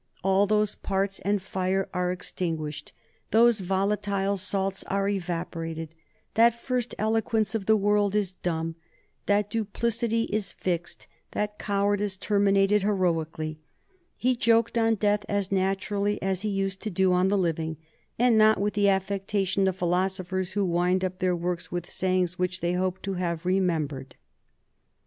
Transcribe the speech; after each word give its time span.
All 0.23 0.47
those 0.47 0.73
parts 0.73 1.19
and 1.19 1.39
fire 1.39 1.87
are 1.93 2.11
extinguished; 2.11 2.91
those 3.29 3.59
volatile 3.59 4.35
salts 4.35 4.81
are 4.85 5.07
evaporated; 5.07 5.93
that 6.33 6.59
first 6.59 6.95
eloquence 6.97 7.53
of 7.53 7.67
the 7.67 7.77
world 7.77 8.15
is 8.15 8.33
dumb; 8.33 8.73
that 9.27 9.51
duplicity 9.51 10.23
is 10.33 10.53
fixed, 10.53 11.05
that 11.33 11.59
cowardice 11.59 12.17
terminated 12.17 12.81
heroically. 12.81 13.59
He 14.17 14.35
joked 14.35 14.75
on 14.75 14.95
death 14.95 15.23
as 15.29 15.51
naturally 15.51 16.19
as 16.19 16.41
he 16.41 16.49
used 16.49 16.81
to 16.81 16.89
do 16.89 17.13
on 17.13 17.27
the 17.27 17.37
living, 17.37 17.77
and 18.17 18.39
not 18.39 18.59
with 18.59 18.73
the 18.73 18.89
affectation 18.89 19.67
of 19.67 19.75
philosophers 19.75 20.53
who 20.53 20.65
wind 20.65 21.03
up 21.05 21.19
their 21.19 21.35
works 21.35 21.71
with 21.71 21.87
sayings 21.87 22.39
which 22.39 22.61
they 22.61 22.73
hope 22.73 23.03
to 23.03 23.13
have 23.13 23.45
remembered." 23.45 24.15